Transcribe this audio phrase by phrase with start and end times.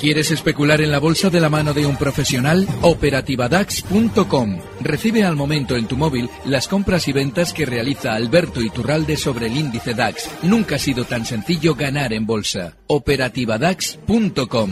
[0.00, 2.66] ¿Quieres especular en la bolsa de la mano de un profesional?
[2.80, 4.58] Operativadax.com.
[4.80, 9.48] Recibe al momento en tu móvil las compras y ventas que realiza Alberto Iturralde sobre
[9.48, 10.30] el índice DAX.
[10.42, 12.78] Nunca ha sido tan sencillo ganar en bolsa.
[12.86, 14.70] Operativadax.com.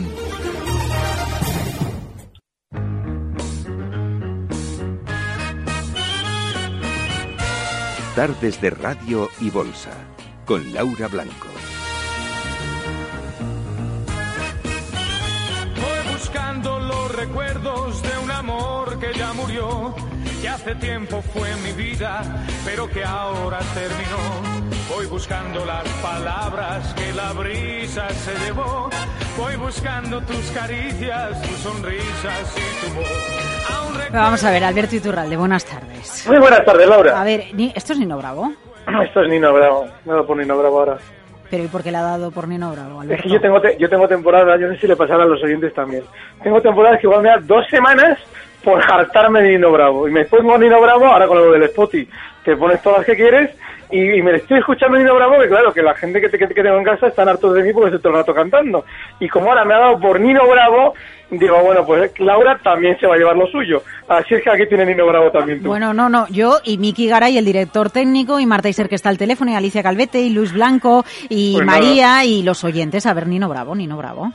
[8.15, 9.91] Tardes de Radio y Bolsa,
[10.45, 11.48] con Laura Blanco.
[16.33, 19.95] Buscando los recuerdos de un amor que ya murió,
[20.41, 22.21] que hace tiempo fue mi vida,
[22.63, 24.69] pero que ahora terminó.
[24.95, 28.89] Voy buscando las palabras que la brisa se llevó.
[29.39, 34.09] Voy buscando tus caricias, tus sonrisas y tu voz.
[34.11, 36.27] Vamos a ver, Alberto Iturralde, buenas tardes.
[36.27, 37.19] Muy buenas tardes, Laura.
[37.19, 38.51] A ver, ni- ¿esto es Nino Bravo?
[39.03, 39.87] Esto es Nino Bravo.
[40.05, 40.97] Me dado por Nino Bravo ahora.
[41.49, 43.75] ¿Pero y por qué le ha dado por Nino Bravo, Es que yo tengo, te-
[43.79, 46.03] yo tengo temporadas, yo no sé si le pasará a los oyentes también.
[46.43, 48.19] Tengo temporadas que igual me da dos semanas
[48.63, 50.07] por hartarme de Nino Bravo.
[50.07, 52.07] Y me pongo Nino Bravo, ahora con lo del Spotify,
[52.43, 53.49] te pones todas las que quieres,
[53.89, 56.47] y, y me estoy escuchando Nino Bravo, que claro, que la gente que, te- que,
[56.49, 58.85] que tengo en casa están hartos de mí porque estoy todo el rato cantando.
[59.19, 60.93] Y como ahora me ha dado por Nino Bravo,
[61.31, 63.83] digo, bueno, pues Laura también se va a llevar lo suyo.
[64.07, 65.67] Así es que aquí tiene Nino Bravo también tú.
[65.67, 69.09] Bueno, no, no, yo y Miki Garay, el director técnico, y Marta Iser, que está
[69.09, 71.79] al teléfono, y Alicia Calvete, y Luis Blanco, y Pues nada.
[71.79, 73.05] María, y los oyentes.
[73.05, 74.31] A ver, Nino Bravo, Nino Bravo.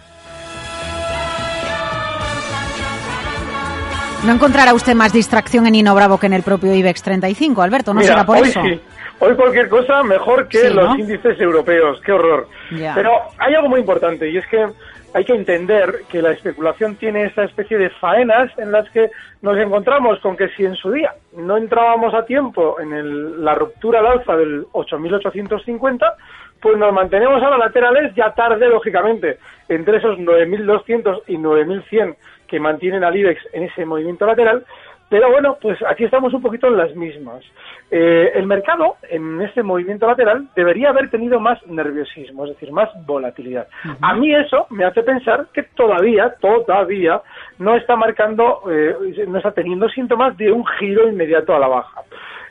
[4.24, 7.92] ¿No encontrará usted más distracción en Nino Bravo que en el propio IBEX 35, Alberto?
[7.92, 8.62] ¿No Mira, será por hoy eso?
[8.62, 8.80] sí.
[9.20, 10.96] Hoy cualquier cosa mejor que Sí, los ¿no?
[10.98, 12.00] índices europeos.
[12.04, 12.48] Qué horror.
[12.76, 12.94] Ya.
[12.94, 14.66] Pero hay algo muy importante y es que
[15.14, 19.10] hay que entender que la especulación tiene esa especie de faenas en las que
[19.42, 23.54] nos encontramos con que si en su día no entrábamos a tiempo en el- la
[23.54, 26.14] ruptura al alza del 8.850,
[26.60, 29.38] pues nos mantenemos ahora laterales ya tarde, lógicamente,
[29.68, 32.16] entre esos 9.200 y 9.100
[32.48, 34.64] que mantienen al IBEX en ese movimiento lateral.
[35.08, 37.44] Pero bueno, pues aquí estamos un poquito en las mismas.
[37.90, 42.88] Eh, el mercado, en ese movimiento lateral, debería haber tenido más nerviosismo, es decir, más
[43.06, 43.68] volatilidad.
[44.00, 47.20] A mí eso me hace pensar que todavía, todavía,
[47.58, 52.00] no está marcando, eh, no está teniendo síntomas de un giro inmediato a la baja.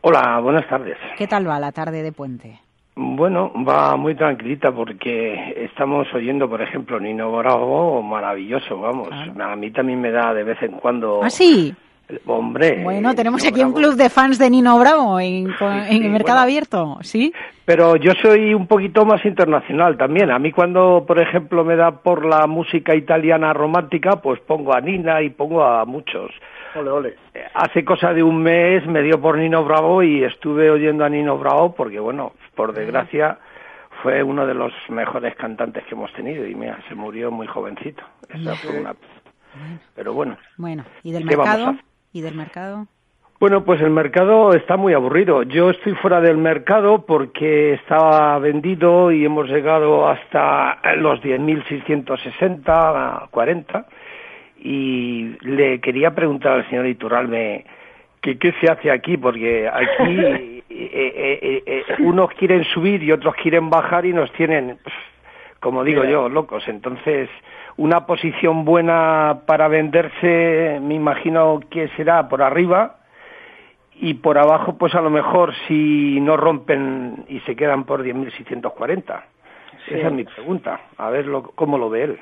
[0.00, 0.96] Hola, buenas tardes.
[1.16, 2.60] ¿Qué tal va la tarde de puente?
[3.00, 9.10] Bueno, va muy tranquilita porque estamos oyendo, por ejemplo, Nino Bravo, maravilloso, vamos.
[9.38, 11.20] A mí también me da de vez en cuando...
[11.22, 11.72] ¿Ah, sí?
[12.26, 12.82] Hombre.
[12.82, 16.40] Bueno, tenemos Nino aquí un club de fans de Nino Bravo en, el mercado bueno.
[16.40, 17.32] abierto, ¿sí?
[17.64, 20.32] Pero yo soy un poquito más internacional también.
[20.32, 24.80] A mí cuando, por ejemplo, me da por la música italiana romántica, pues pongo a
[24.80, 26.32] Nina y pongo a muchos.
[26.74, 27.14] Ole, ole.
[27.34, 31.08] Eh, Hace cosa de un mes me dio por Nino Bravo y estuve oyendo a
[31.08, 33.38] Nino Bravo porque, bueno, por desgracia
[34.02, 38.02] fue uno de los mejores cantantes que hemos tenido y mira, se murió muy jovencito.
[38.28, 38.94] Esa fue una...
[39.94, 40.36] Pero bueno.
[40.56, 41.70] Bueno, ¿y del ¿Qué vamos a mercado?
[41.72, 41.84] hacer?
[42.12, 42.86] ¿Y del mercado?
[43.40, 45.44] Bueno, pues el mercado está muy aburrido.
[45.44, 53.86] Yo estoy fuera del mercado porque estaba vendido y hemos llegado hasta los 10.660, 40.
[54.58, 57.64] Y le quería preguntar al señor Iturralme
[58.20, 63.34] que qué se hace aquí, porque aquí eh, eh, eh, unos quieren subir y otros
[63.36, 64.78] quieren bajar y nos tienen,
[65.60, 66.66] como digo yo, locos.
[66.68, 67.28] Entonces,
[67.76, 72.96] una posición buena para venderse, me imagino que será por arriba
[74.00, 79.22] y por abajo, pues a lo mejor si no rompen y se quedan por 10.640.
[79.86, 80.80] Esa es mi pregunta.
[80.98, 82.18] A ver lo, cómo lo ve él.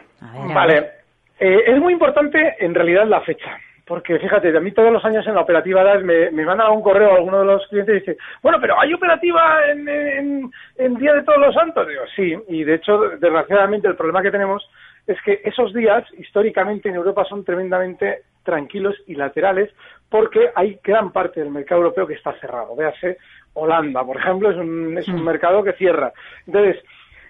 [0.55, 1.06] Vale.
[1.39, 3.59] Eh, es muy importante en realidad la fecha.
[3.87, 6.71] Porque fíjate, a mí todos los años en la operativa DAS me, me van a
[6.71, 10.95] un correo alguno de los clientes y dice, bueno, pero ¿hay operativa en, en, en
[10.97, 11.87] Día de Todos los Santos?
[11.87, 14.69] Digo, sí, y de hecho, desgraciadamente, el problema que tenemos
[15.07, 19.71] es que esos días, históricamente en Europa, son tremendamente tranquilos y laterales
[20.09, 22.75] porque hay gran parte del mercado europeo que está cerrado.
[22.75, 23.19] Véase,
[23.55, 26.13] Holanda, por ejemplo, es un, es un mercado que cierra.
[26.45, 26.83] Entonces,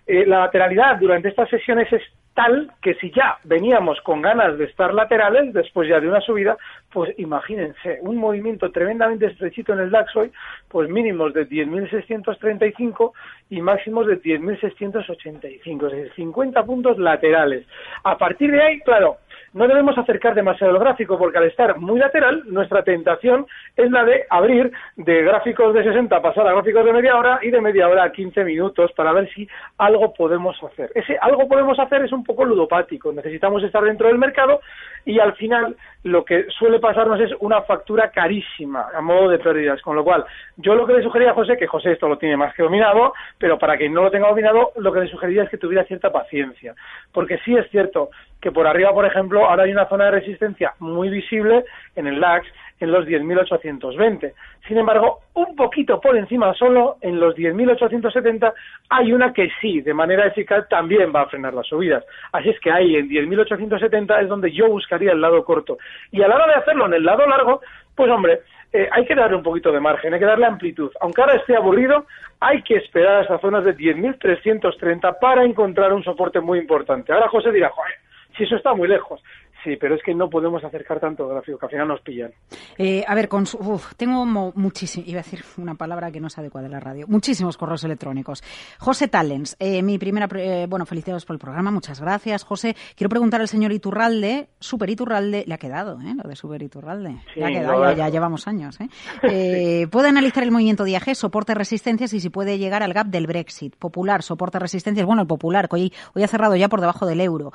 [0.06, 2.02] eh, la lateralidad durante estas sesiones es
[2.36, 6.56] tal que si ya veníamos con ganas de estar laterales, después ya de una subida,
[6.92, 10.30] pues imagínense, un movimiento tremendamente estrechito en el DAX hoy,
[10.68, 13.12] pues mínimos de 10.635
[13.48, 17.66] y máximos de 10.685, es decir, 50 puntos laterales.
[18.04, 19.16] A partir de ahí, claro,
[19.52, 23.46] no debemos acercar demasiado el gráfico porque al estar muy lateral, nuestra tentación
[23.76, 27.50] es la de abrir de gráficos de 60 pasar a gráficos de media hora y
[27.50, 29.48] de media hora a 15 minutos para ver si
[29.78, 30.90] algo podemos hacer.
[30.94, 33.12] Ese algo podemos hacer es un poco ludopático.
[33.12, 34.60] Necesitamos estar dentro del mercado
[35.04, 39.82] y al final lo que suele pasarnos es una factura carísima a modo de pérdidas.
[39.82, 40.24] Con lo cual,
[40.56, 43.12] yo lo que le sugería a José, que José esto lo tiene más que dominado,
[43.38, 46.12] pero para quien no lo tenga dominado, lo que le sugeriría es que tuviera cierta
[46.12, 46.74] paciencia.
[47.12, 48.10] Porque sí es cierto
[48.40, 51.64] que por arriba, por ejemplo, ahora hay una zona de resistencia muy visible
[51.96, 52.46] en el DAX
[52.80, 54.32] en los 10.820.
[54.66, 58.52] Sin embargo, un poquito por encima solo, en los 10.870,
[58.90, 62.04] hay una que sí, de manera eficaz, también va a frenar las subidas.
[62.32, 65.78] Así es que ahí, en 10.870, es donde yo buscaría el lado corto.
[66.12, 67.60] Y a la hora de hacerlo en el lado largo,
[67.94, 68.40] pues hombre,
[68.72, 70.90] eh, hay que darle un poquito de margen, hay que darle amplitud.
[71.00, 72.06] Aunque ahora esté aburrido,
[72.40, 77.12] hay que esperar a esas zonas de 10.330 para encontrar un soporte muy importante.
[77.12, 77.94] Ahora José dirá, joder,
[78.36, 79.22] si eso está muy lejos.
[79.66, 82.30] Sí, pero es que no podemos acercar tanto gráfico, que al final nos pillan.
[82.78, 86.28] Eh, a ver, con su- uf, tengo muchísimo, iba a decir una palabra que no
[86.28, 88.44] es adecuada en la radio, muchísimos correos electrónicos.
[88.78, 92.44] José Talens, eh, mi primera, eh, bueno, felicidades por el programa, muchas gracias.
[92.44, 96.14] José, quiero preguntar al señor Iturralde, Super Iturralde, le ha quedado, ¿eh?
[96.22, 97.16] Lo de Super Iturralde.
[97.34, 98.88] Sí, le ha quedado, ya, de- ya llevamos años, ¿eh?
[99.24, 103.08] Eh, Puede analizar el movimiento de IAG, soporte, resistencias y si puede llegar al gap
[103.08, 103.74] del Brexit.
[103.74, 107.20] Popular, soporte, resistencias, bueno, el popular, que hoy, hoy ha cerrado ya por debajo del
[107.20, 107.52] euro.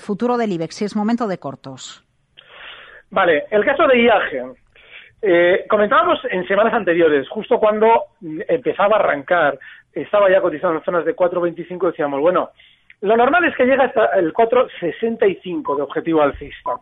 [0.00, 2.04] Futuro del IBEX, si es momento de cortos.
[3.10, 4.56] Vale, el caso de IAG.
[5.22, 9.58] Eh, comentábamos en semanas anteriores, justo cuando empezaba a arrancar,
[9.92, 12.50] estaba ya cotizando en zonas de 4.25, decíamos, bueno,
[13.00, 16.72] lo normal es que llegue hasta el 4.65 de objetivo alcista.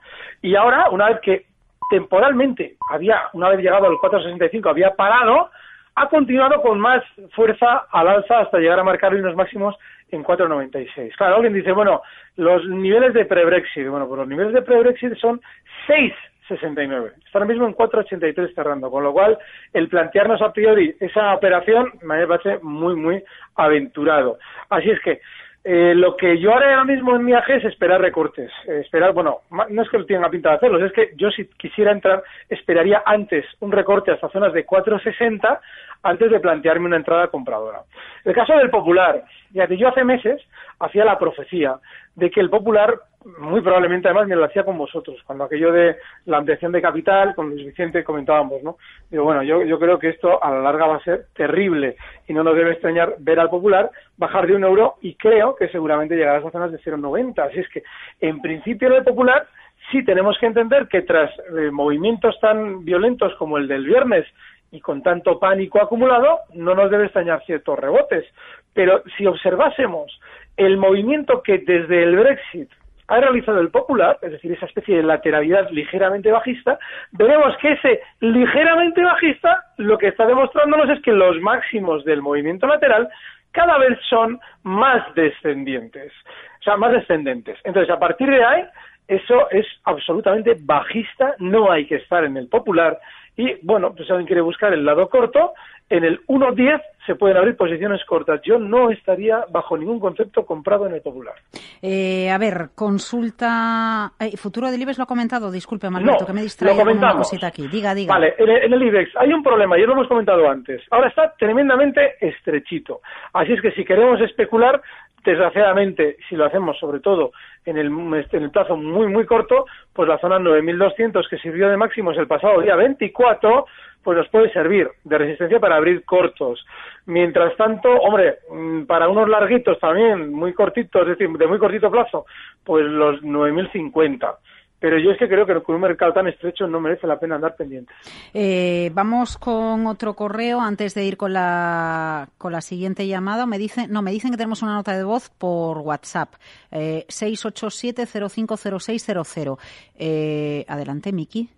[0.42, 1.46] Y ahora, una vez que
[1.90, 5.50] temporalmente había, una vez llegado al 4.65, había parado,
[5.94, 9.76] ha continuado con más fuerza al alza hasta llegar a marcar unos máximos
[10.14, 11.14] en 4,96.
[11.16, 12.02] Claro, alguien dice, bueno,
[12.36, 15.40] los niveles de pre-Brexit, bueno, pues los niveles de pre-Brexit son
[15.86, 17.12] 6,69.
[17.26, 19.38] Está ahora mismo en 4,83 cerrando, con lo cual
[19.72, 23.22] el plantearnos a priori esa operación me parece muy, muy
[23.56, 24.38] aventurado.
[24.70, 25.20] Así es que
[25.66, 28.50] eh, lo que yo haré ahora mismo en mi AG es esperar recortes.
[28.68, 29.40] Eh, esperar, bueno,
[29.70, 33.02] no es que lo tenga pinta de hacerlos, es que yo si quisiera entrar, esperaría
[33.06, 35.58] antes un recorte hasta zonas de 4,60
[36.02, 37.80] antes de plantearme una entrada compradora.
[38.26, 40.42] El caso del popular, fíjate, yo hace meses
[40.84, 41.76] hacía la profecía
[42.14, 43.00] de que el Popular
[43.38, 47.34] muy probablemente además me lo hacía con vosotros, cuando aquello de la ampliación de capital,
[47.34, 48.76] con Luis Vicente comentábamos, ¿no?
[49.10, 51.96] Digo, bueno, yo, creo que esto a la larga va a ser terrible
[52.28, 55.68] y no nos debe extrañar ver al Popular bajar de un euro y creo que
[55.68, 57.38] seguramente llegará a esas zonas de 0,90.
[57.46, 57.82] Así es que,
[58.20, 59.46] en principio, en el Popular
[59.90, 64.26] sí tenemos que entender que tras eh, movimientos tan violentos como el del viernes
[64.70, 68.24] y con tanto pánico acumulado, no nos debe extrañar ciertos rebotes.
[68.72, 70.18] Pero si observásemos
[70.56, 72.70] el movimiento que desde el Brexit
[73.08, 76.78] ha realizado el Popular, es decir, esa especie de lateralidad ligeramente bajista,
[77.12, 82.66] veremos que ese ligeramente bajista lo que está demostrándonos es que los máximos del movimiento
[82.66, 83.08] lateral
[83.52, 86.12] cada vez son más descendientes,
[86.60, 87.58] o sea, más descendentes.
[87.64, 88.64] Entonces, a partir de ahí,
[89.06, 92.98] eso es absolutamente bajista, no hay que estar en el Popular
[93.36, 95.54] y, bueno, pues alguien quiere buscar el lado corto,
[95.90, 98.40] en el 1.10 se pueden abrir posiciones cortas.
[98.42, 101.34] Yo no estaría bajo ningún concepto comprado en el popular.
[101.82, 104.12] Eh, a ver, consulta.
[104.18, 107.48] Eh, Futuro del IBEX lo ha comentado, disculpe, Malberto, que me distrae con una cosita
[107.48, 107.68] aquí.
[107.68, 108.14] Diga, diga.
[108.14, 110.82] Vale, en el, en el IBEX hay un problema, ya lo hemos comentado antes.
[110.90, 113.00] Ahora está tremendamente estrechito.
[113.34, 114.80] Así es que si queremos especular,
[115.24, 117.32] desgraciadamente, si lo hacemos sobre todo
[117.64, 121.76] en el, en el plazo muy, muy corto, pues la zona 9.200 que sirvió de
[121.76, 123.66] máximos el pasado día 24,
[124.02, 126.64] pues nos puede servir de resistencia para abrir cortos.
[127.06, 131.90] Mientras tanto, hombre, mm, para unos larguitos también, muy cortitos, es decir, de muy cortito
[131.90, 132.26] plazo,
[132.62, 134.36] pues los 9.050
[134.84, 137.36] pero yo es que creo que con un mercado tan estrecho no merece la pena
[137.36, 137.96] andar pendientes.
[138.34, 143.46] Eh, vamos con otro correo antes de ir con la, con la siguiente llamada.
[143.46, 146.34] Me dicen, no, me dicen que tenemos una nota de voz por WhatsApp.
[146.70, 149.58] Eh, 687-050600.
[149.94, 151.48] Eh, adelante, Miki.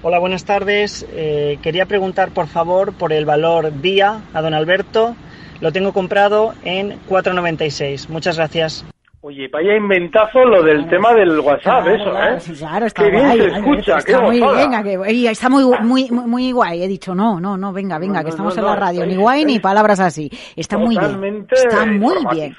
[0.00, 1.06] Hola, buenas tardes.
[1.12, 5.14] Eh, quería preguntar, por favor, por el valor día a don Alberto.
[5.60, 8.08] Lo tengo comprado en 4,96.
[8.08, 8.86] Muchas gracias.
[9.24, 12.40] Oye, vaya inventazo lo del tema del WhatsApp, Claro, eso, claro, ¿eh?
[12.58, 15.64] claro, está Qué bien guay, se Alberto, escucha, está qué muy, venga, que- está muy,
[15.80, 16.82] muy, muy, muy guay.
[16.82, 19.14] He dicho, no, no, no, venga, venga, No, que estamos no, en la radio, ni
[19.14, 20.28] guay ni palabras así.
[20.56, 22.52] Está muy bien, está muy bien.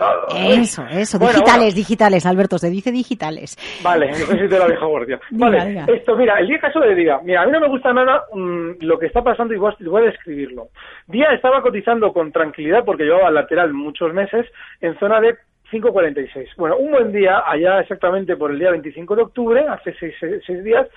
[0.62, 1.76] Eso, eso, Bueno, digitales, bueno.
[1.76, 3.58] digitales, Alberto, se dice digitales.
[3.84, 5.20] Vale, sé si de la vieja guardia.
[5.32, 5.86] Vale, diga.
[5.90, 7.20] esto, mira, el día caso de Día.
[7.26, 9.90] Mira, a mí no me gusta nada mm, lo que está pasando y voy a,
[9.90, 10.70] voy a describirlo.
[11.08, 14.46] Día estaba cotizando con tranquilidad porque llevaba lateral muchos meses
[14.80, 15.36] en zona de
[15.72, 16.50] 5.46.
[16.58, 20.14] Bueno, un buen día, allá exactamente por el día 25 de octubre, hace seis,
[20.46, 20.88] seis- días,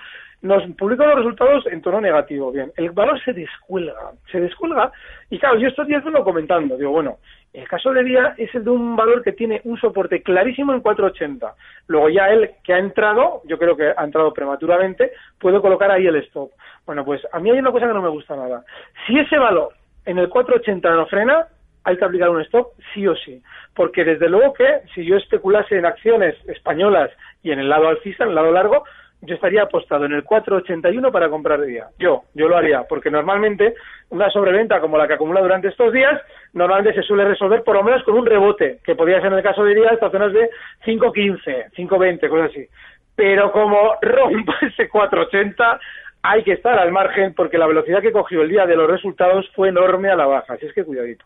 [0.43, 2.53] nos publicó los resultados en tono negativo.
[2.53, 4.93] Bien, el valor se descuelga, se descuelga,
[5.31, 7.17] y claro, yo estos días vengo comentando, digo, bueno,
[7.55, 10.83] el caso de día es el de un valor que tiene un soporte clarísimo en
[10.83, 11.55] 4.80.
[11.87, 16.07] Luego ya él que ha entrado, yo creo que ha entrado prematuramente, puedo colocar ahí
[16.07, 16.51] el stop.
[16.85, 18.63] Bueno, pues a mí hay una cosa que no me gusta nada.
[19.07, 19.71] Si ese valor
[20.05, 21.47] en el 4.80 no frena,
[21.87, 23.41] hay que aplicar un stop sí o sí.
[23.75, 27.11] Porque desde luego que si yo especulase en acciones españolas
[27.45, 28.85] y en el lado alcista, en el lado largo,
[29.23, 31.87] yo estaría apostado en el 481 para comprar día.
[31.99, 33.75] Yo, yo lo haría, porque normalmente
[34.11, 36.21] una sobreventa como la que acumula durante estos días,
[36.53, 39.45] normalmente se suele resolver por lo menos con un rebote, que podría ser en el
[39.45, 40.51] caso de día estas zonas de
[40.85, 42.67] 5.15, 5.20, cosas así.
[43.15, 45.79] Pero como rompa ese 480,
[46.23, 49.49] hay que estar al margen porque la velocidad que cogió el día de los resultados
[49.55, 51.25] fue enorme a la baja, así es que cuidadito.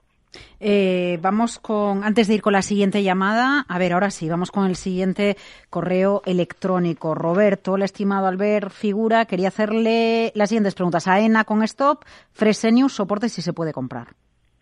[0.60, 4.50] Eh, vamos con, antes de ir con la siguiente llamada, a ver, ahora sí, vamos
[4.50, 5.36] con el siguiente
[5.70, 7.14] correo electrónico.
[7.14, 11.08] Roberto, el estimado Albert Figura, quería hacerle las siguientes preguntas.
[11.08, 14.08] AENA con stop, Fresenius, soporte si se puede comprar.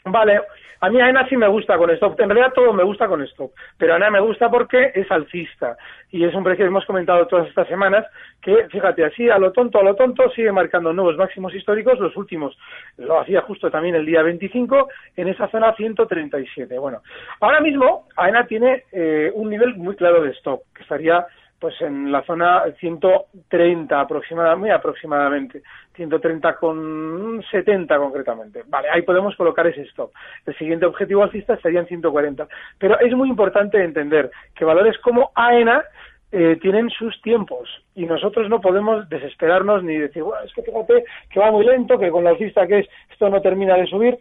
[0.05, 0.41] Vale,
[0.81, 2.21] a mí AENA sí me gusta con stop.
[2.21, 3.51] En realidad todo me gusta con stop.
[3.77, 5.77] Pero AENA me gusta porque es alcista.
[6.11, 8.07] Y es un precio que hemos comentado todas estas semanas
[8.41, 11.99] que, fíjate, así a lo tonto, a lo tonto, sigue marcando nuevos máximos históricos.
[11.99, 12.57] Los últimos
[12.97, 16.79] lo hacía justo también el día 25 en esa zona 137.
[16.79, 17.03] Bueno,
[17.41, 21.27] ahora mismo AENA tiene eh, un nivel muy claro de stop, que estaría
[21.61, 25.63] pues en la zona 130 aproximadamente, muy aproximadamente,
[25.95, 28.63] 130 con 70 concretamente.
[28.67, 30.13] Vale, ahí podemos colocar ese stop.
[30.47, 32.47] El siguiente objetivo alcista estaría en 140.
[32.79, 35.85] Pero es muy importante entender que valores como AENA
[36.31, 41.05] eh, tienen sus tiempos y nosotros no podemos desesperarnos ni decir, bueno, es que fíjate
[41.31, 44.19] que va muy lento, que con la alcista que es esto no termina de subir.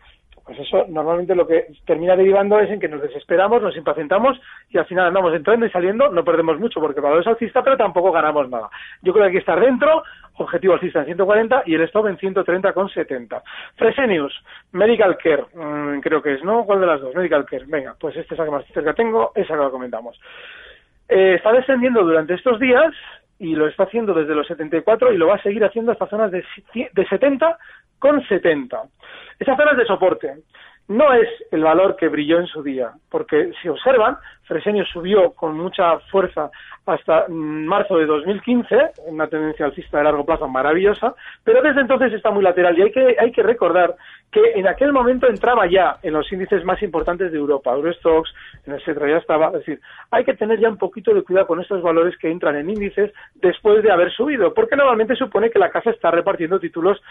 [0.48, 4.40] Pues eso normalmente lo que termina derivando es en que nos desesperamos, nos impacientamos
[4.70, 7.76] y al final andamos entrando y saliendo, no perdemos mucho porque valor es alcista, pero
[7.76, 8.70] tampoco ganamos nada.
[9.02, 10.04] Yo creo que hay que estar dentro,
[10.38, 13.42] objetivo alcista en 140 y el stop en 130,70.
[13.76, 16.64] Fresenius, Medical Care, mm, creo que es, ¿no?
[16.64, 17.14] ¿Cuál de las dos?
[17.14, 17.66] Medical Care.
[17.68, 20.18] Venga, pues esta es la que más cerca tengo, esa que la comentamos.
[21.10, 22.94] Eh, está descendiendo durante estos días
[23.38, 26.32] y lo está haciendo desde los 74 y lo va a seguir haciendo hasta zonas
[26.32, 27.58] de, de 70
[28.00, 28.82] con 70.
[29.40, 30.36] Esas zonas de soporte
[30.88, 35.58] no es el valor que brilló en su día, porque si observan, Fresenio subió con
[35.58, 36.50] mucha fuerza
[36.86, 41.14] hasta marzo de 2015, una tendencia alcista de largo plazo maravillosa,
[41.44, 43.96] pero desde entonces está muy lateral y hay que, hay que recordar
[44.32, 48.34] que en aquel momento entraba ya en los índices más importantes de Europa, Eurostox,
[48.66, 51.82] etcétera, ya estaba, es decir, hay que tener ya un poquito de cuidado con estos
[51.82, 55.92] valores que entran en índices después de haber subido, porque normalmente supone que la casa
[55.92, 57.02] está repartiendo títulos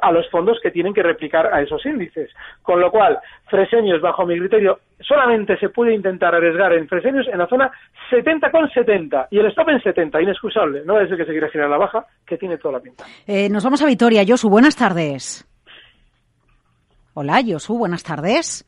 [0.00, 2.30] a los fondos que tienen que replicar a esos índices,
[2.62, 7.38] con lo cual, Fresenius, bajo mi criterio, solamente se puede intentar arriesgar en Fresenius en
[7.38, 7.70] la zona
[8.10, 11.50] 70 con 70 y el stop en 70, inexcusable, no es el que se quiere
[11.50, 13.04] girar la baja, que tiene toda la pinta.
[13.26, 14.24] Eh, nos vamos a Vitoria.
[14.26, 15.46] Josu, buenas tardes.
[17.14, 18.64] Hola, Josu, buenas tardes.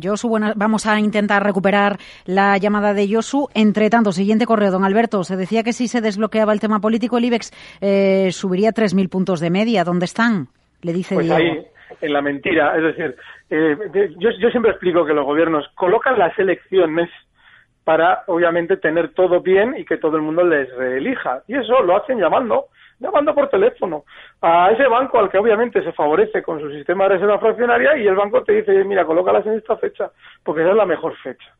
[0.00, 3.48] Josu, buena- vamos a intentar recuperar la llamada de Josu.
[3.54, 5.22] Entre tanto, siguiente correo, don Alberto.
[5.22, 9.38] Se decía que si se desbloqueaba el tema político, el IBEX eh, subiría 3.000 puntos
[9.40, 9.84] de media.
[9.84, 10.48] ¿Dónde están?
[10.82, 11.38] Le dice Pues Diego.
[11.40, 11.66] ahí,
[12.04, 12.76] en la mentira.
[12.76, 13.16] Es decir,
[13.50, 13.76] eh,
[14.18, 17.10] yo, yo siempre explico que los gobiernos colocan las elecciones
[17.84, 21.42] para, obviamente, tener todo bien y que todo el mundo les reelija.
[21.46, 22.66] Y eso lo hacen llamando,
[22.98, 24.04] llamando por teléfono
[24.40, 28.06] a ese banco al que obviamente se favorece con su sistema de reserva fraccionaria y
[28.06, 30.10] el banco te dice, mira, colócalas en esta fecha,
[30.42, 31.52] porque esa es la mejor fecha.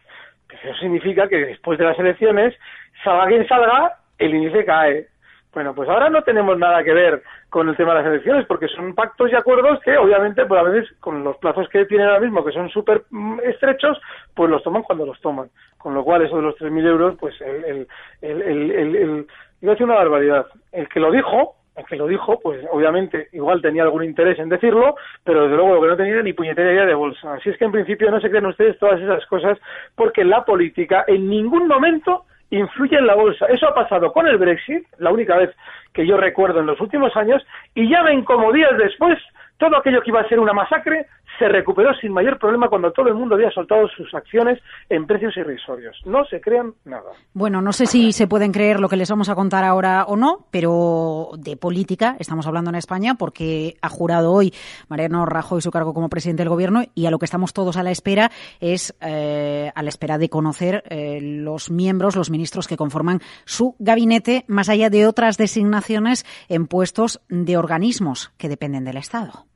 [0.62, 2.54] Eso significa que después de las elecciones,
[3.02, 5.08] salga quien salga, el índice cae.
[5.54, 8.66] Bueno, pues ahora no tenemos nada que ver con el tema de las elecciones, porque
[8.68, 12.20] son pactos y acuerdos que, obviamente, pues a veces, con los plazos que tienen ahora
[12.20, 14.00] mismo, que son súper mm, estrechos,
[14.34, 15.48] pues los toman cuando los toman.
[15.78, 17.88] Con lo cual, eso de los 3.000 euros, pues el, el,
[18.22, 19.26] el, el, el-
[19.62, 20.46] iba a decir una barbaridad.
[20.72, 24.48] El que lo dijo, el que lo dijo, pues obviamente igual tenía algún interés en
[24.48, 27.34] decirlo, pero desde luego lo que no tenía ni puñetera idea de bolsa.
[27.34, 29.58] Así es que en principio no se crean ustedes todas esas cosas,
[29.94, 33.46] porque la política en ningún momento influye en la bolsa.
[33.46, 35.50] Eso ha pasado con el Brexit, la única vez
[35.92, 39.18] que yo recuerdo en los últimos años, y ya ven como días después
[39.58, 41.06] todo aquello que iba a ser una masacre
[41.38, 45.36] se recuperó sin mayor problema cuando todo el mundo había soltado sus acciones en precios
[45.36, 46.00] irrisorios.
[46.04, 47.10] No se crean nada.
[47.32, 50.16] Bueno, no sé si se pueden creer lo que les vamos a contar ahora o
[50.16, 54.52] no, pero de política estamos hablando en España porque ha jurado hoy
[54.88, 57.82] Mariano Rajoy su cargo como presidente del gobierno y a lo que estamos todos a
[57.82, 58.30] la espera
[58.60, 63.74] es eh, a la espera de conocer eh, los miembros, los ministros que conforman su
[63.78, 69.46] gabinete, más allá de otras designaciones en puestos de organismos que dependen del Estado.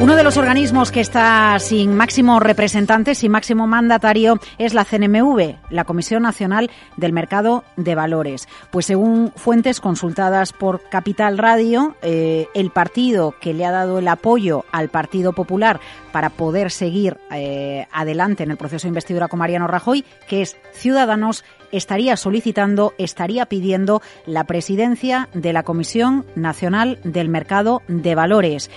[0.00, 5.56] Uno de los organismos que está sin máximo representante, sin máximo mandatario, es la CNMV,
[5.68, 8.48] la Comisión Nacional del Mercado de Valores.
[8.70, 14.08] Pues según fuentes consultadas por Capital Radio, eh, el partido que le ha dado el
[14.08, 15.80] apoyo al Partido Popular
[16.12, 20.56] para poder seguir eh, adelante en el proceso de investidura con Mariano Rajoy, que es
[20.72, 28.70] Ciudadanos, estaría solicitando, estaría pidiendo la presidencia de la Comisión Nacional del Mercado de Valores.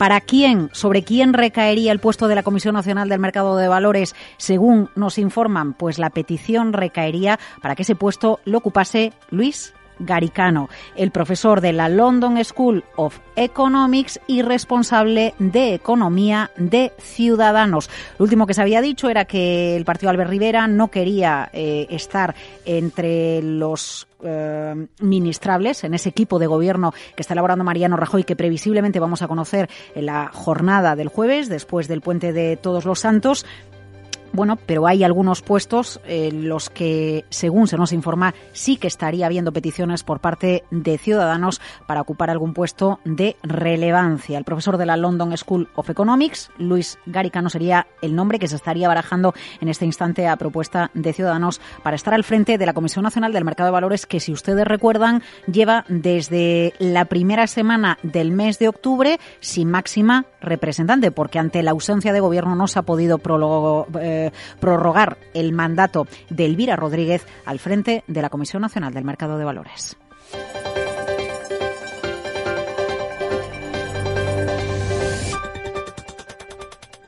[0.00, 4.14] ¿Para quién, sobre quién recaería el puesto de la Comisión Nacional del Mercado de Valores?
[4.38, 10.70] Según nos informan, pues la petición recaería para que ese puesto lo ocupase Luis Garicano,
[10.96, 17.90] el profesor de la London School of Economics y responsable de Economía de Ciudadanos.
[18.18, 21.86] Lo último que se había dicho era que el partido Albert Rivera no quería eh,
[21.90, 22.34] estar
[22.64, 28.36] entre los eh, ministrables en ese equipo de gobierno que está elaborando Mariano Rajoy, que
[28.36, 33.00] previsiblemente vamos a conocer en la jornada del jueves, después del puente de Todos los
[33.00, 33.46] Santos.
[34.32, 39.26] Bueno, pero hay algunos puestos en los que, según se nos informa, sí que estaría
[39.26, 44.38] habiendo peticiones por parte de ciudadanos para ocupar algún puesto de relevancia.
[44.38, 48.56] El profesor de la London School of Economics, Luis Garicano, sería el nombre que se
[48.56, 52.72] estaría barajando en este instante a propuesta de ciudadanos para estar al frente de la
[52.72, 57.98] Comisión Nacional del Mercado de Valores, que, si ustedes recuerdan, lleva desde la primera semana
[58.04, 62.78] del mes de octubre sin máxima representante, porque ante la ausencia de gobierno no se
[62.78, 63.86] ha podido prolo-
[64.26, 69.38] eh, prorrogar el mandato de Elvira Rodríguez al frente de la Comisión Nacional del Mercado
[69.38, 69.96] de Valores.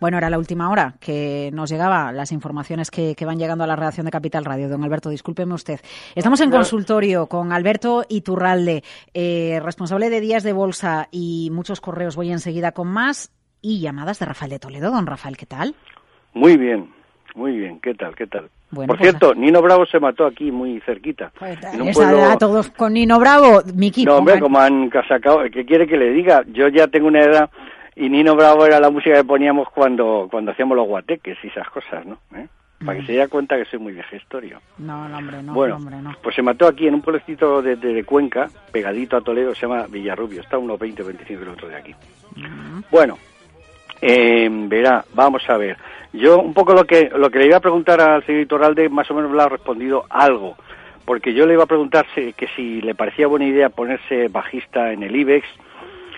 [0.03, 3.69] Bueno, era la última hora que nos llegaba las informaciones que, que van llegando a
[3.69, 4.69] la redacción de Capital Radio.
[4.69, 5.79] Don Alberto, discúlpeme usted.
[6.17, 8.83] Estamos en consultorio con Alberto Iturralde,
[9.15, 12.17] eh, responsable de días de bolsa y muchos correos.
[12.17, 14.91] Voy enseguida con más y llamadas de Rafael de Toledo.
[14.91, 15.77] Don Rafael, ¿qué tal?
[16.35, 16.91] Muy bien,
[17.35, 17.81] muy bien.
[17.81, 18.15] ¿Qué tal?
[18.15, 18.49] ¿Qué tal?
[18.71, 21.31] Bueno, Por pues- cierto, Nino Bravo se mató aquí muy cerquita.
[21.73, 24.05] en un pueblo- a todos con Nino Bravo, Miki.
[24.05, 26.43] No, hombre, pongan- como han casacado, ¿qué quiere que le diga?
[26.53, 27.51] Yo ya tengo una edad
[27.97, 31.69] y Nino Bravo era la música que poníamos cuando cuando hacíamos los guateques y esas
[31.71, 32.19] cosas, ¿no?
[32.37, 32.47] ¿Eh?
[32.85, 34.61] para que se dé cuenta que soy muy viejestorio.
[34.79, 36.17] No, no, hombre, no, bueno, no, hombre, no.
[36.21, 39.69] pues se mató aquí en un pueblecito de, de- de Cuenca, pegadito a Toledo, se
[39.69, 41.95] llama Villarrubio, está a unos 20 o 25 kilómetros de aquí.
[42.91, 43.19] Bueno,
[44.03, 45.77] eh, verá, vamos a ver.
[46.13, 49.11] Yo un poco lo que lo que le iba a preguntar al señor Iturralde, más
[49.11, 50.57] o menos me lo ha respondido algo,
[51.07, 54.93] porque yo le iba a preguntar si- que si le parecía buena idea ponerse bajista
[54.93, 55.47] en el IBEX,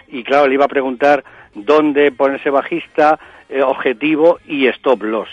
[0.08, 1.22] y claro, le iba a preguntar
[1.54, 3.18] dónde ponerse bajista,
[3.48, 5.28] eh, objetivo y stop loss.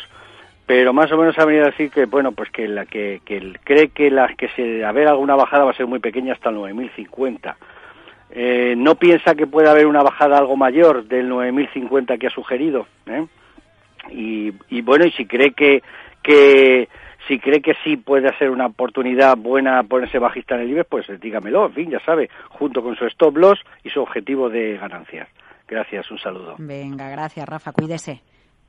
[0.68, 3.54] Pero más o menos ha venido a decir que, bueno, pues que la que, que
[3.64, 6.56] cree que las que se haber alguna bajada va a ser muy pequeña hasta el
[6.56, 7.58] 9050.
[8.34, 12.88] Eh, no piensa que puede haber una bajada algo mayor del 9050 que ha sugerido,
[13.06, 13.26] ¿eh?
[14.10, 15.84] y, y bueno, y si cree que,
[16.24, 16.88] que
[17.28, 21.20] si cree que sí puede ser una oportunidad buena ponerse bajista en el IBEX, pues
[21.20, 25.28] dígamelo, en fin, ya sabe, junto con su stop loss y su objetivo de ganancias.
[25.68, 26.56] Gracias, un saludo.
[26.58, 28.22] Venga, gracias, Rafa, cuídese.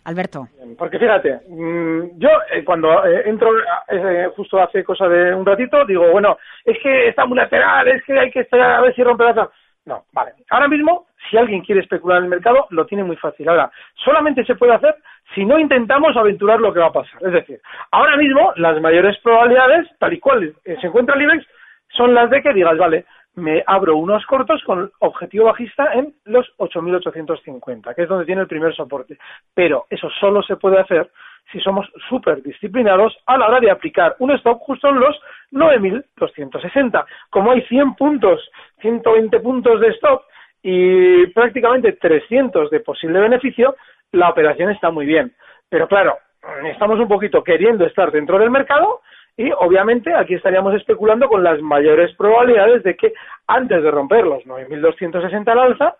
[0.04, 0.48] Alberto.
[0.76, 3.50] Porque fíjate, mm, yo eh, cuando eh, entro
[3.88, 8.02] eh, justo hace cosa de un ratito, digo, bueno, es que está muy lateral, es
[8.04, 9.48] que hay que esperar a ver si rompe la.
[9.84, 10.32] No, vale.
[10.50, 13.48] Ahora mismo, si alguien quiere especular en el mercado, lo tiene muy fácil.
[13.48, 13.70] Ahora,
[14.04, 14.94] solamente se puede hacer
[15.34, 17.20] si no intentamos aventurar lo que va a pasar.
[17.22, 17.60] Es decir,
[17.90, 21.46] ahora mismo las mayores probabilidades, tal y cual se encuentra el IBEX,
[21.88, 23.04] son las de que digas, vale,
[23.34, 28.46] me abro unos cortos con objetivo bajista en los 8.850, que es donde tiene el
[28.46, 29.18] primer soporte.
[29.54, 31.10] Pero eso solo se puede hacer
[31.50, 35.18] si somos súper disciplinados a la hora de aplicar un stop justo en los
[35.52, 37.04] 9.260.
[37.30, 38.40] Como hay 100 puntos,
[38.80, 40.22] 120 puntos de stop
[40.62, 43.76] y prácticamente 300 de posible beneficio,
[44.12, 45.34] la operación está muy bien.
[45.68, 46.18] Pero claro,
[46.64, 49.00] estamos un poquito queriendo estar dentro del mercado
[49.36, 53.12] y obviamente aquí estaríamos especulando con las mayores probabilidades de que
[53.46, 55.96] antes de romper los 9.260 al alza,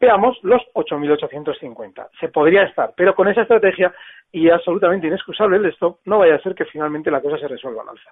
[0.00, 2.08] veamos los 8.850.
[2.20, 3.92] Se podría estar, pero con esa estrategia
[4.30, 7.82] y absolutamente inexcusable el stop, no vaya a ser que finalmente la cosa se resuelva
[7.82, 8.10] al alza.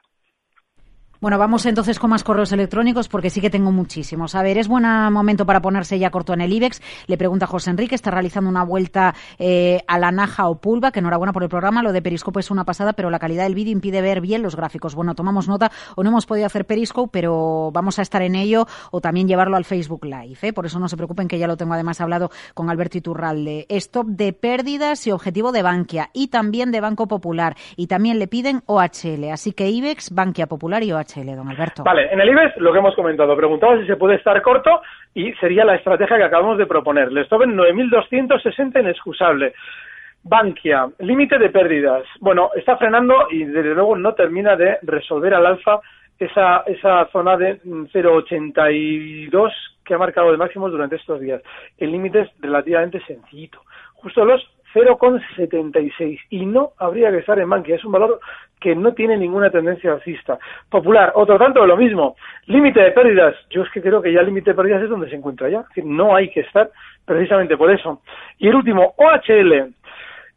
[1.19, 4.35] Bueno, vamos entonces con más correos electrónicos porque sí que tengo muchísimos.
[4.35, 6.83] A ver, ¿es buen momento para ponerse ya corto en el IBEX?
[7.07, 10.99] Le pregunta José Enrique, está realizando una vuelta eh, a la Naja o Pulva, que
[10.99, 11.83] enhorabuena por el programa.
[11.83, 14.57] Lo de Periscope es una pasada, pero la calidad del vídeo impide ver bien los
[14.57, 14.95] gráficos.
[14.95, 18.67] Bueno, tomamos nota o no hemos podido hacer Periscope, pero vamos a estar en ello
[18.91, 20.37] o también llevarlo al Facebook Live.
[20.43, 20.53] ¿eh?
[20.53, 23.65] Por eso no se preocupen que ya lo tengo además hablado con Alberto Iturralde.
[23.71, 27.57] Stop de pérdidas y objetivo de Bankia y también de Banco Popular.
[27.75, 29.31] Y también le piden OHL.
[29.33, 31.06] Así que IBEX, Bankia Popular y OHL.
[31.15, 31.85] Don Alberto.
[31.85, 34.83] Vale, en el IBEX lo que hemos comentado, preguntaba si se puede estar corto
[35.15, 37.11] y sería la estrategia que acabamos de proponer.
[37.13, 39.55] Le stop en 9.260 inexcusable.
[40.23, 42.03] Bankia, límite de pérdidas.
[42.21, 45.81] Bueno, está frenando y desde luego no termina de resolver al alfa
[46.19, 49.53] esa, esa zona de 0,82
[49.85, 51.41] que ha marcado de máximos durante estos días.
[51.79, 53.63] El límite es relativamente sencillito.
[53.95, 54.43] Justo los
[54.77, 57.77] 0,76 y no habría que estar en Bankia.
[57.77, 58.21] Es un valor
[58.61, 60.39] que no tiene ninguna tendencia alcista.
[60.69, 62.17] Popular, otro tanto de lo mismo.
[62.47, 63.35] Límite de pérdidas.
[63.49, 65.65] Yo es que creo que ya el límite de pérdidas es donde se encuentra ya.
[65.83, 66.71] No hay que estar
[67.07, 68.03] precisamente por eso.
[68.39, 69.73] Y el último, OHL.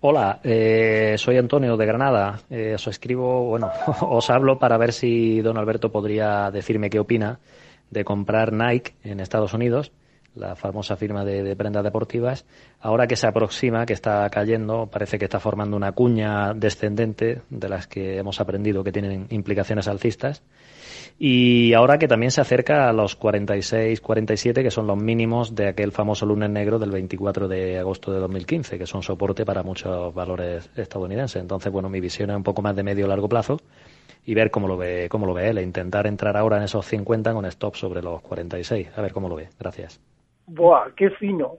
[0.00, 2.38] Hola, eh, soy Antonio de Granada.
[2.50, 3.70] Eh, os escribo, bueno,
[4.02, 7.38] os hablo para ver si don Alberto podría decirme qué opina
[7.90, 9.92] de comprar Nike en Estados Unidos.
[10.34, 12.44] la famosa firma de, prendas deportivas,
[12.80, 17.68] ahora que se aproxima, que está cayendo, parece que está formando una cuña descendente de
[17.70, 20.42] las que hemos aprendido que tienen implicaciones alcistas.
[21.18, 25.68] Y ahora que también se acerca a los 46, 47, que son los mínimos de
[25.68, 30.12] aquel famoso lunes negro del 24 de agosto de 2015, que son soporte para muchos
[30.12, 31.40] valores estadounidenses.
[31.40, 33.58] Entonces, bueno, mi visión es un poco más de medio largo plazo
[34.26, 36.84] y ver cómo lo ve, cómo lo ve él, e intentar entrar ahora en esos
[36.84, 38.98] 50 con stop sobre los 46.
[38.98, 39.48] A ver cómo lo ve.
[39.58, 40.00] Gracias.
[40.46, 41.52] Buah, qué fino.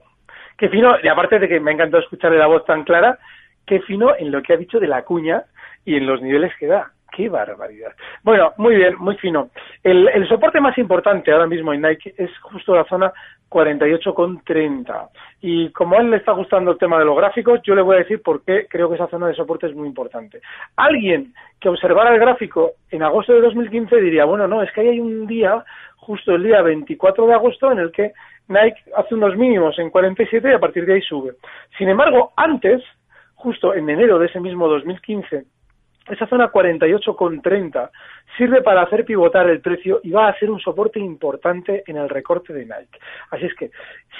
[0.56, 3.18] Qué fino, y aparte de que me ha encantado escucharle la voz tan clara,
[3.66, 5.44] qué fino en lo que ha dicho de la cuña
[5.84, 6.92] y en los niveles que da.
[7.10, 7.92] ¡Qué barbaridad!
[8.22, 9.50] Bueno, muy bien, muy fino.
[9.82, 13.12] El, soporte más importante ahora mismo en Nike es justo la zona
[13.50, 15.08] 48,30.
[15.40, 17.96] Y como a él le está gustando el tema de los gráficos, yo le voy
[17.96, 20.40] a decir por qué creo que esa zona de soporte es muy importante.
[20.76, 24.88] Alguien que observara el gráfico en agosto de 2015 diría, bueno, no, es que ahí
[24.88, 25.64] hay un día,
[25.96, 28.12] justo el día 24 de agosto, en el que
[28.48, 31.32] Nike hace unos mínimos en 47 y a partir de ahí sube.
[31.76, 32.82] Sin embargo, antes,
[33.34, 35.44] justo en enero de ese mismo 2015,
[36.10, 37.90] esa zona 48,30
[38.36, 42.08] sirve para hacer pivotar el precio y va a ser un soporte importante en el
[42.08, 42.98] recorte de Nike.
[43.30, 43.70] Así es que,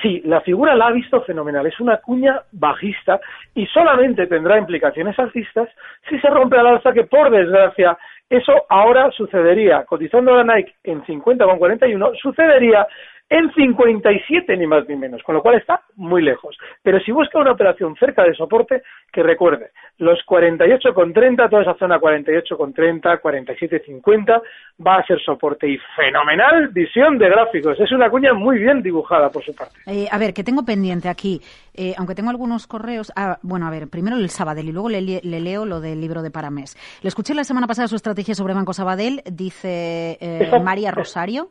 [0.03, 1.67] sí, la figura la ha visto fenomenal.
[1.67, 3.21] Es una cuña bajista
[3.55, 5.69] y solamente tendrá implicaciones alcistas
[6.09, 7.97] si se rompe al alza, que por desgracia
[8.29, 9.85] eso ahora sucedería.
[9.85, 12.87] Cotizando la Nike en 50,41, sucedería
[13.31, 16.57] en 57 ni más ni menos, con lo cual está muy lejos.
[16.83, 21.99] Pero si busca una operación cerca de soporte, que recuerde, los 48,30, toda esa zona
[21.99, 24.43] 48,30, 47,50,
[24.87, 27.79] va a ser soporte y fenomenal visión de gráficos.
[27.79, 29.79] Es una cuña muy bien dibujada por su parte.
[29.87, 31.41] Eh, a ver, que tengo pendiente aquí,
[31.75, 33.13] eh, aunque tengo algunos correos.
[33.17, 36.31] Ah, bueno, a ver, primero el Sabadell y luego le, leo lo del libro de
[36.31, 36.77] Paramés.
[37.03, 41.51] Le escuché la semana pasada su estrategia sobre Banco Sabadell, dice eh, María Rosario.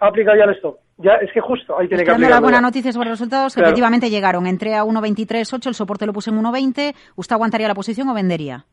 [0.00, 0.78] Ha aplicado ya el stop.
[0.98, 2.30] Ya, es que justo ahí tiene que aplicar.
[2.30, 4.46] la buena noticia sobre los resultados, que efectivamente llegaron.
[4.46, 6.94] Entré a 1.23.8, el soporte lo puse en 1.20.
[7.16, 8.64] ¿Usted aguantaría la posición o vendería?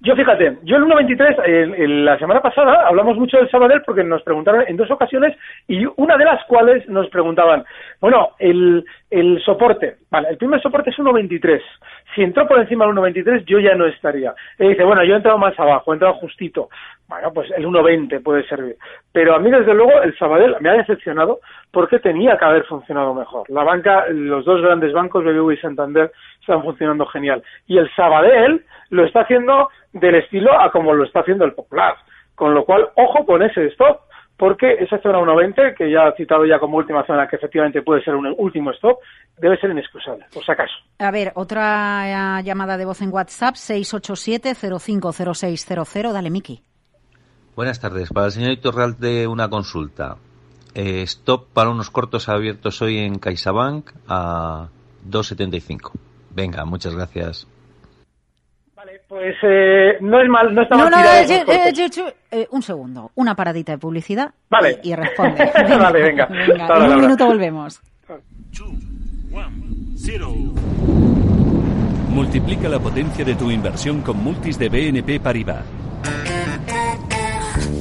[0.00, 4.64] Yo fíjate, yo el 1.23, la semana pasada hablamos mucho del Sabadell porque nos preguntaron
[4.68, 5.34] en dos ocasiones
[5.66, 7.64] y una de las cuales nos preguntaban,
[7.98, 11.60] bueno, el, el soporte, vale, el primer soporte es 1.23,
[12.14, 14.34] si entró por encima del 1.23 yo ya no estaría.
[14.58, 16.68] Y dice, bueno, yo he entrado más abajo, he entrado justito,
[17.08, 18.76] bueno, pues el 1.20 puede servir.
[19.12, 21.40] Pero a mí desde luego el Sabadell me ha decepcionado
[21.70, 23.48] porque tenía que haber funcionado mejor.
[23.48, 27.44] La banca, los dos grandes bancos, BBV y Santander, están funcionando genial.
[27.66, 31.94] Y el Sabadell lo está haciendo del estilo a como lo está haciendo el Popular.
[32.34, 34.00] Con lo cual, ojo con ese stop,
[34.36, 38.02] porque esa zona 1.20, que ya ha citado ya como última zona, que efectivamente puede
[38.02, 38.98] ser un último stop,
[39.38, 40.74] debe ser inexcusable, por si acaso.
[40.98, 46.12] A ver, otra llamada de voz en WhatsApp, 687-050600.
[46.12, 46.60] Dale, Miki.
[47.56, 48.10] Buenas tardes.
[48.10, 50.16] Para el señor Iturral de una consulta.
[50.74, 54.68] Eh, stop para unos cortos abiertos hoy en CaixaBank a
[55.08, 55.92] 2.75.
[56.34, 57.48] Venga, muchas gracias.
[59.08, 63.72] Pues eh, no es mal, no está mal no, eh, eh, un segundo, una paradita
[63.72, 64.80] de publicidad vale.
[64.82, 65.50] y, responde.
[65.78, 66.28] vale, venga.
[66.28, 67.80] en un minuto volvemos.
[72.08, 75.64] Multiplica la potencia de tu inversión con multis de BNP Paribas.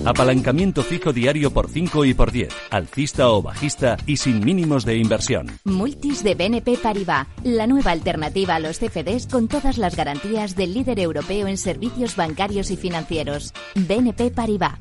[0.06, 4.98] Apalancamiento fijo diario por 5 y por 10, alcista o bajista y sin mínimos de
[4.98, 5.48] inversión.
[5.64, 10.76] Multis de BNP Paribas, la nueva alternativa a los CFDs con todas las garantías del
[10.76, 13.52] líder europeo en servicios bancarios y financieros.
[13.76, 14.78] BNP Paribas.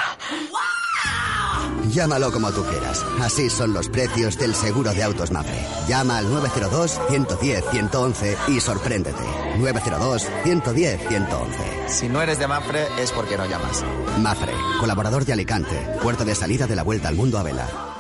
[1.91, 3.03] Llámalo como tú quieras.
[3.21, 5.59] Así son los precios del seguro de autos Mafre.
[5.89, 9.25] Llama al 902-110-111 y sorpréndete.
[9.59, 11.89] 902-110-111.
[11.89, 13.83] Si no eres de Mafre es porque no llamas.
[14.21, 17.98] Mafre, colaborador de Alicante, puerta de salida de la vuelta al mundo a vela.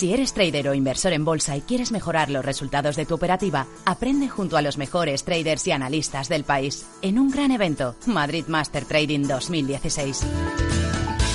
[0.00, 3.66] Si eres trader o inversor en bolsa y quieres mejorar los resultados de tu operativa,
[3.84, 8.46] aprende junto a los mejores traders y analistas del país en un gran evento, Madrid
[8.48, 10.22] Master Trading 2016.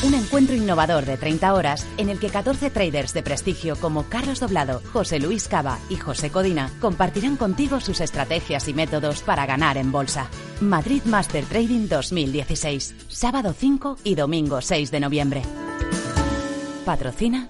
[0.01, 4.39] Un encuentro innovador de 30 horas en el que 14 traders de prestigio como Carlos
[4.39, 9.78] Doblado, José Luis Cava y José Codina compartirán contigo sus estrategias y métodos para ganar
[9.78, 10.28] en bolsa.
[10.60, 15.43] Madrid Master Trading 2016, sábado 5 y domingo 6 de noviembre.
[16.84, 17.49] Patrocina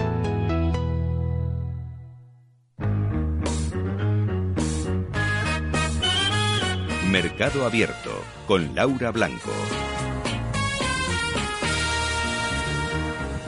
[7.11, 9.51] Mercado Abierto con Laura Blanco.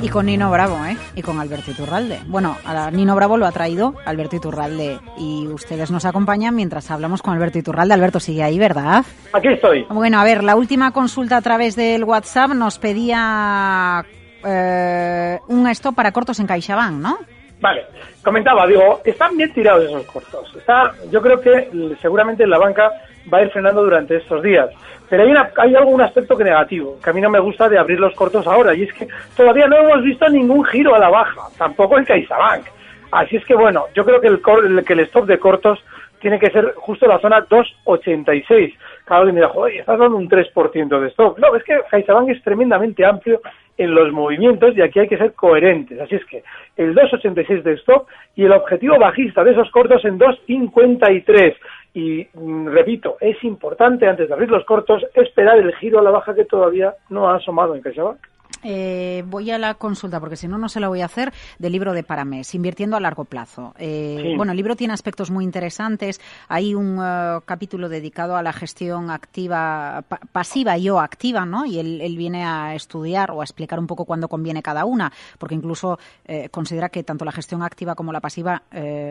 [0.02, 0.98] Y con Nino Bravo, ¿eh?
[1.16, 2.20] Y con Alberto Iturralde.
[2.26, 7.22] Bueno, a Nino Bravo lo ha traído Alberto Iturralde y ustedes nos acompañan mientras hablamos
[7.22, 7.94] con Alberto Iturralde.
[7.94, 9.06] Alberto sigue ahí, ¿verdad?
[9.32, 9.86] Aquí estoy.
[9.90, 14.04] Bueno, a ver, la última consulta a través del WhatsApp nos pedía
[14.44, 17.18] eh, un stop para cortos en CaixaBank, ¿no?
[17.62, 17.86] Vale,
[18.22, 20.54] comentaba, digo, están bien tirados esos cortos.
[20.54, 22.92] Está, yo creo que seguramente la banca
[23.32, 24.70] va a ir frenando durante estos días.
[25.10, 27.78] Pero hay, una, hay algún aspecto que negativo, que a mí no me gusta de
[27.78, 29.08] abrir los cortos ahora, y es que
[29.38, 32.66] todavía no hemos visto ningún giro a la baja, tampoco en CaixaBank.
[33.12, 35.78] Así es que bueno, yo creo que el, cor- el- que el stop de cortos
[36.20, 38.74] tiene que ser justo la zona 2,86.
[39.06, 41.38] Cada alguien dirá, joder, estás dando un 3% de stop.
[41.38, 43.42] No, es que CaixaBank es tremendamente amplio
[43.78, 46.00] en los movimientos y aquí hay que ser coherentes.
[46.00, 46.44] Así es que
[46.78, 51.56] el 2,86 de stop y el objetivo bajista de esos cortos en 2,53.
[51.94, 56.12] Y mm, repito, es importante antes de abrir los cortos esperar el giro a la
[56.12, 58.20] baja que todavía no ha asomado en CaixaBank.
[58.64, 61.72] Eh, voy a la consulta, porque si no, no se la voy a hacer, del
[61.72, 63.74] libro de Paramés, Invirtiendo a largo plazo.
[63.78, 64.36] Eh, Sí.
[64.38, 66.20] Bueno, el libro tiene aspectos muy interesantes.
[66.48, 71.66] Hay un eh, capítulo dedicado a la gestión activa, pa- pasiva y o activa, ¿no?
[71.66, 75.12] Y él, él viene a estudiar o a explicar un poco cuándo conviene cada una,
[75.40, 78.64] porque incluso eh, considera que tanto la gestión activa como la pasiva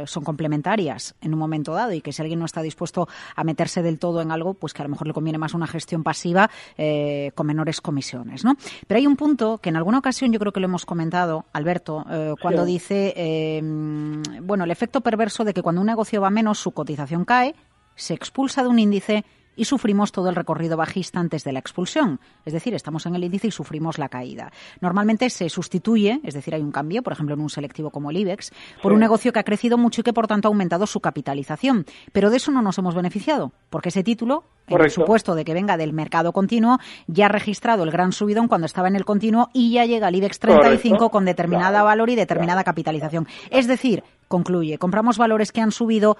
[0.06, 3.82] son complementarias en un momento dado y que si alguien no está dispuesto a meterse
[3.82, 6.50] del todo en algo, pues que a lo mejor le conviene más una gestión pasiva
[6.78, 8.54] eh, con menores comisiones, ¿no?
[8.86, 12.04] Pero hay un punto que en alguna ocasión yo creo que lo hemos comentado, Alberto,
[12.10, 12.72] eh, cuando Sí.
[12.72, 16.70] dice, eh, mm, bueno, el efecto perverso de que cuando un negocio va menos, su
[16.72, 17.54] cotización cae,
[17.94, 19.24] se expulsa de un índice
[19.56, 22.20] y sufrimos todo el recorrido bajista antes de la expulsión.
[22.44, 24.50] Es decir, estamos en el índice y sufrimos la caída.
[24.80, 28.16] Normalmente se sustituye, es decir, hay un cambio, por ejemplo, en un selectivo como el
[28.16, 28.50] IBEX,
[28.82, 28.94] por Sí.
[28.94, 31.84] un negocio que ha crecido mucho y que, por tanto, ha aumentado su capitalización.
[32.12, 35.54] Pero de eso no nos hemos beneficiado, porque ese título, en el supuesto de que
[35.54, 39.50] venga del mercado continuo, ya ha registrado el gran subidón cuando estaba en el continuo
[39.52, 41.10] y ya llega al IBEX 35 Correcto.
[41.10, 43.26] con determinada valor y determinada capitalización.
[43.50, 46.16] Es decir, concluye, compramos valores que han subido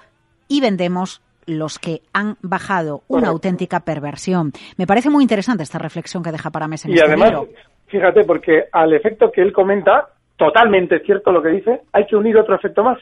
[0.47, 3.01] y vendemos los que han bajado.
[3.07, 3.31] Una Correcto.
[3.31, 4.51] auténtica perversión.
[4.77, 7.47] Me parece muy interesante esta reflexión que deja Parames en Y este además,
[7.87, 12.37] fíjate, porque al efecto que él comenta, totalmente cierto lo que dice, hay que unir
[12.37, 12.99] otro efecto más.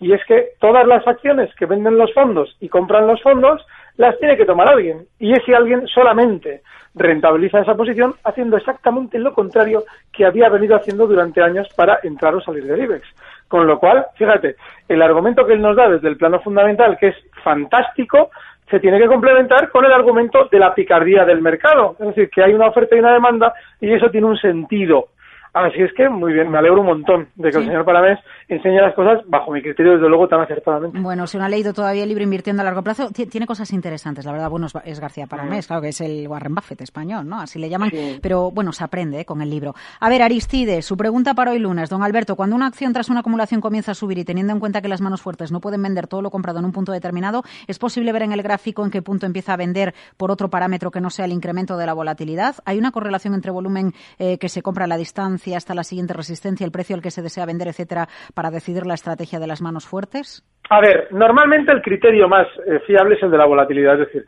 [0.00, 3.64] Y es que todas las acciones que venden los fondos y compran los fondos,
[3.96, 5.06] las tiene que tomar alguien.
[5.20, 6.62] Y ese alguien solamente
[6.94, 12.34] rentabiliza esa posición haciendo exactamente lo contrario que había venido haciendo durante años para entrar
[12.34, 13.06] o salir del IBEX.
[13.48, 14.56] Con lo cual, fíjate,
[14.88, 18.30] el argumento que él nos da desde el plano fundamental, que es fantástico,
[18.70, 21.96] se tiene que complementar con el argumento de la picardía del mercado.
[22.00, 25.08] Es decir, que hay una oferta y una demanda y eso tiene un sentido.
[25.54, 28.80] Así es que, muy bien, me alegro un montón de que el señor Paramés enseñe
[28.80, 30.98] las cosas, bajo mi criterio, desde luego, tan acertadamente.
[30.98, 33.70] Bueno, si no ha leído todavía el libro Invirtiendo a largo plazo, ti- tiene cosas
[33.72, 34.24] interesantes.
[34.24, 37.38] La verdad, bueno, es, García Paramés, claro que es el Warren Buffett español, ¿no?
[37.38, 37.90] Así le llaman.
[37.90, 38.18] Sí.
[38.22, 39.24] Pero bueno, se aprende ¿eh?
[39.26, 39.74] con el libro.
[40.00, 41.90] A ver, Aristide, su pregunta para hoy lunes.
[41.90, 44.80] Don Alberto, cuando una acción tras una acumulación comienza a subir y teniendo en cuenta
[44.80, 47.78] que las manos fuertes no pueden vender todo lo comprado en un punto determinado, ¿es
[47.78, 51.02] posible ver en el gráfico en qué punto empieza a vender por otro parámetro que
[51.02, 52.56] no sea el incremento de la volatilidad?
[52.64, 56.14] ¿Hay una correlación entre volumen eh, que se compra a la distancia hasta la siguiente
[56.14, 59.60] resistencia, el precio al que se desea vender, etcétera, para decidir la estrategia de las
[59.60, 60.44] manos fuertes?
[60.70, 64.24] A ver, normalmente el criterio más eh, fiable es el de la volatilidad, es decir,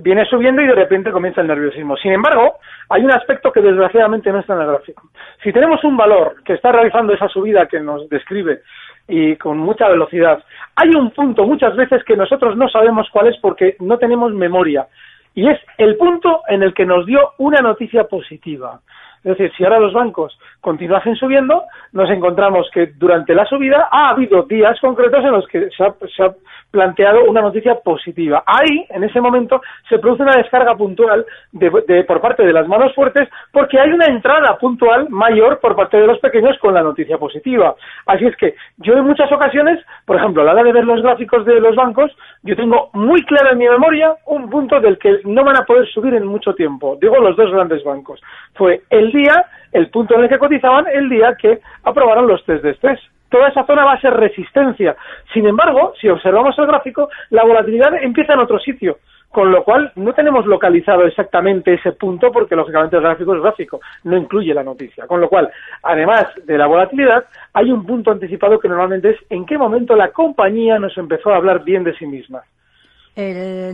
[0.00, 1.96] viene subiendo y de repente comienza el nerviosismo.
[1.96, 2.54] Sin embargo,
[2.88, 5.08] hay un aspecto que desgraciadamente no está en el gráfico.
[5.42, 8.62] Si tenemos un valor que está realizando esa subida que nos describe
[9.06, 10.42] y con mucha velocidad,
[10.74, 14.88] hay un punto muchas veces que nosotros no sabemos cuál es porque no tenemos memoria.
[15.34, 18.80] Y es el punto en el que nos dio una noticia positiva.
[19.24, 24.10] Es decir, si ahora los bancos continuasen subiendo, nos encontramos que durante la subida ha
[24.10, 26.34] habido días concretos en los que se ha,
[26.70, 28.42] planteado una noticia positiva.
[28.44, 32.66] Ahí, en ese momento, se produce una descarga puntual de, de- por parte de las
[32.66, 36.82] manos fuertes porque hay una entrada puntual mayor por parte de los pequeños con la
[36.82, 37.76] noticia positiva.
[38.06, 41.00] Así es que yo en muchas ocasiones, por ejemplo, a la hora de ver los
[41.00, 42.10] gráficos de los bancos,
[42.42, 45.86] yo tengo muy claro en mi memoria un punto del que no van a poder
[45.90, 46.98] subir en mucho tiempo.
[47.00, 48.20] Digo los dos grandes bancos.
[48.54, 52.62] Fue el día, el punto en el que cotizaban, el día que aprobaron los test
[52.62, 53.00] de estrés.
[53.30, 54.94] Toda esa zona va a ser resistencia.
[55.32, 58.98] Sin embargo, si observamos el gráfico, la volatilidad empieza en otro sitio.
[59.34, 63.80] con lo cual no tenemos localizado exactamente ese punto porque lógicamente el gráfico es gráfico,
[64.04, 65.08] no incluye la noticia.
[65.08, 65.50] Con lo cual,
[65.82, 70.12] además de la volatilidad, hay un punto anticipado que normalmente es en qué momento la
[70.12, 72.44] compañía nos empezó a hablar bien de sí misma.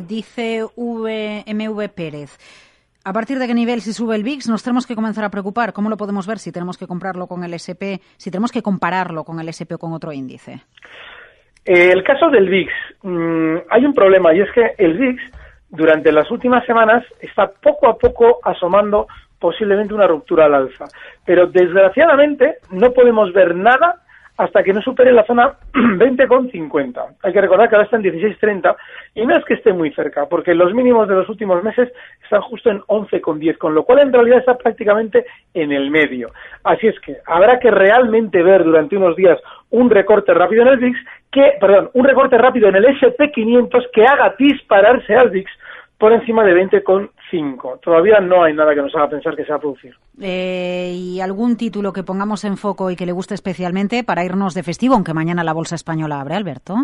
[0.09, 2.70] dice MV Pérez.
[3.03, 5.73] ¿A partir de qué nivel, si sube el VIX, nos tenemos que comenzar a preocupar?
[5.73, 9.25] ¿Cómo lo podemos ver si tenemos que comprarlo con el SP, si tenemos que compararlo
[9.25, 10.61] con el SP o con otro índice?
[11.65, 12.71] Eh, el caso del VIX,
[13.03, 15.23] mm, hay un problema y es que el VIX
[15.71, 19.07] durante las últimas semanas está poco a poco asomando
[19.39, 20.85] posiblemente una ruptura al alza.
[21.25, 24.03] Pero desgraciadamente no podemos ver nada
[24.41, 27.17] hasta que no supere la zona 20,50.
[27.23, 28.75] Hay que recordar que ahora está en 16,30
[29.15, 32.41] y no es que esté muy cerca, porque los mínimos de los últimos meses están
[32.41, 36.31] justo en 11,10, con lo cual en realidad está prácticamente en el medio.
[36.65, 39.39] Así es que habrá que realmente ver durante unos días
[39.69, 40.99] un recorte rápido en el VIX,
[41.31, 45.51] que, perdón, un recorte rápido en el SP500 que haga dispararse al VIX
[46.01, 47.81] por encima de 20,5.
[47.81, 49.95] Todavía no hay nada que nos haga pensar que se va a producir.
[50.21, 54.55] Eh, ¿Y algún título que pongamos en foco y que le guste especialmente para irnos
[54.55, 56.75] de festivo, aunque mañana la Bolsa Española abre, Alberto?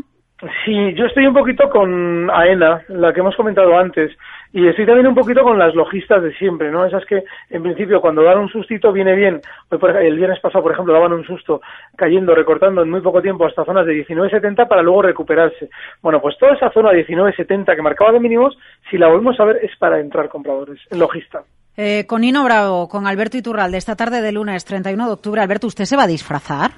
[0.66, 4.12] Sí, yo estoy un poquito con AENA, la que hemos comentado antes,
[4.52, 6.84] y estoy también un poquito con las lojistas de siempre, ¿no?
[6.84, 9.40] Esas que, en principio, cuando dan un sustito viene bien.
[9.70, 11.60] El viernes pasado, por ejemplo, daban un susto
[11.96, 15.68] cayendo, recortando en muy poco tiempo hasta zonas de 19.70 para luego recuperarse.
[16.02, 18.56] Bueno, pues toda esa zona de 19.70 que marcaba de mínimos,
[18.90, 21.42] si la volvemos a ver, es para entrar compradores, en lojista.
[21.76, 25.42] Eh, con Ino Bravo, con Alberto Iturralde, esta tarde de lunes 31 de octubre.
[25.42, 26.70] Alberto, ¿usted se va a disfrazar?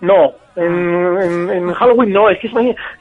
[0.00, 2.52] No, en, en, Halloween no, es que, es,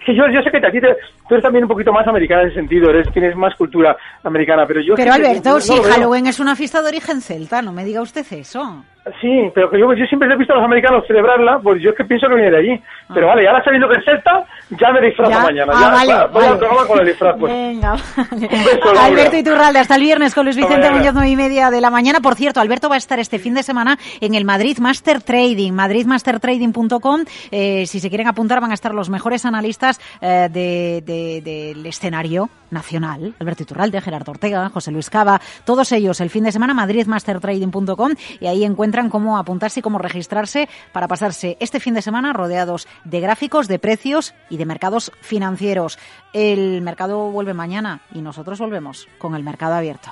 [0.05, 0.95] que yo, yo sé que a ti te,
[1.27, 4.65] tú eres también un poquito más americana en ese sentido, eres, tienes más cultura americana,
[4.67, 4.95] pero yo...
[4.95, 8.83] Pero Alberto, si Halloween es una fiesta de origen celta, no me diga usted eso.
[9.21, 11.95] Sí, pero que yo, yo siempre he visto a los americanos celebrarla, pues yo es
[11.95, 12.83] que pienso que viene de allí.
[13.13, 13.33] Pero ah.
[13.33, 15.73] vale, ahora sabiendo que es celta, ya me disfrazo mañana.
[15.75, 17.35] Ah, ya, vale, voy a con el disfraz.
[17.39, 17.51] Pues.
[17.51, 18.49] Venga, vale.
[18.51, 21.81] Un beso, Alberto Iturralde, hasta el viernes con Luis Vicente Muñoz, nueve y media de
[21.81, 22.19] la mañana.
[22.19, 25.71] Por cierto, Alberto va a estar este fin de semana en el Madrid Master Trading,
[25.71, 27.21] madridmastertrading.com.
[27.51, 31.85] Eh, si se quieren apuntar, van a estar los mejores analistas eh, de, de, del
[31.85, 33.35] escenario nacional.
[33.39, 38.47] Alberto Iturralde, Gerardo Ortega, José Luis Cava, todos ellos el fin de semana, madridmastertrading.com y
[38.47, 43.19] ahí encuentran cómo apuntarse y cómo registrarse para pasarse este fin de semana rodeados de
[43.19, 45.97] gráficos, de precios y de mercados financieros.
[46.33, 50.11] El mercado vuelve mañana y nosotros volvemos con el mercado abierto.